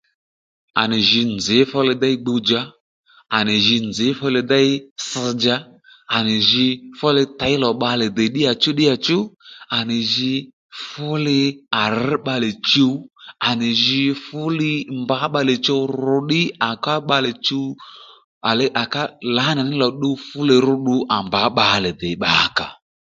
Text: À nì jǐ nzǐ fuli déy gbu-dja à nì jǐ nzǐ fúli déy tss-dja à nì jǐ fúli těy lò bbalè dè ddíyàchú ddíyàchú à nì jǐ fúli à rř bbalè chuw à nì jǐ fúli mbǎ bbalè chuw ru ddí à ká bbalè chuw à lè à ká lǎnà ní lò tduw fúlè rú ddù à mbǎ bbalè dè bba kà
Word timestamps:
À 0.81 0.83
nì 0.89 0.97
jǐ 1.09 1.21
nzǐ 1.37 1.57
fuli 1.71 1.93
déy 2.01 2.15
gbu-dja 2.23 2.61
à 3.37 3.39
nì 3.47 3.55
jǐ 3.65 3.75
nzǐ 3.89 4.07
fúli 4.19 4.41
déy 4.51 4.69
tss-dja 4.99 5.55
à 6.15 6.17
nì 6.27 6.35
jǐ 6.49 6.65
fúli 6.99 7.23
těy 7.39 7.55
lò 7.63 7.69
bbalè 7.77 8.05
dè 8.17 8.25
ddíyàchú 8.29 8.69
ddíyàchú 8.73 9.17
à 9.77 9.79
nì 9.89 9.97
jǐ 10.13 10.33
fúli 10.89 11.39
à 11.81 11.83
rř 11.97 12.11
bbalè 12.21 12.49
chuw 12.71 12.93
à 13.47 13.49
nì 13.59 13.69
jǐ 13.83 14.01
fúli 14.25 14.71
mbǎ 15.01 15.17
bbalè 15.29 15.55
chuw 15.65 15.81
ru 16.03 16.17
ddí 16.23 16.41
à 16.69 16.71
ká 16.83 16.93
bbalè 17.03 17.31
chuw 17.45 17.65
à 18.49 18.51
lè 18.59 18.65
à 18.81 18.83
ká 18.93 19.01
lǎnà 19.35 19.61
ní 19.69 19.73
lò 19.81 19.87
tduw 19.95 20.15
fúlè 20.27 20.55
rú 20.65 20.73
ddù 20.81 20.95
à 21.15 21.17
mbǎ 21.27 21.41
bbalè 21.55 21.89
dè 22.01 22.09
bba 22.19 22.31
kà 22.57 22.67